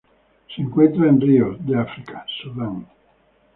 Se 0.51 0.63
encuentran 0.63 1.09
en 1.09 1.21
ríos 1.21 1.63
de 1.63 1.77
África: 1.77 2.25
Sudán. 2.41 2.87